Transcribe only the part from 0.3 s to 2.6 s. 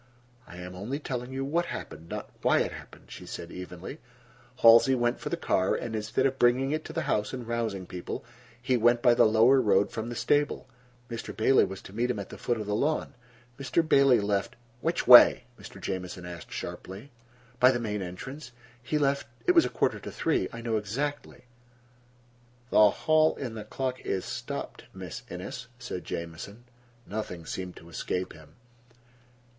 "I am only telling you what happened, not why